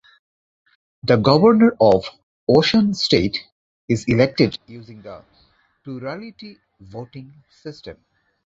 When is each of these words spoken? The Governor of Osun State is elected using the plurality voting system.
The 1.03 1.17
Governor 1.17 1.73
of 1.79 2.05
Osun 2.49 2.95
State 2.95 3.37
is 3.87 4.05
elected 4.07 4.57
using 4.65 5.03
the 5.03 5.23
plurality 5.83 6.57
voting 6.79 7.31
system. 7.51 7.97